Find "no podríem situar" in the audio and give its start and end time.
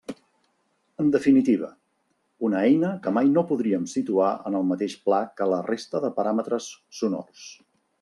3.37-4.33